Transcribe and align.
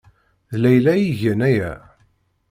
D 0.51 0.53
Layla 0.61 0.91
ay 0.95 1.03
igan 1.11 1.41
aya? 1.49 1.73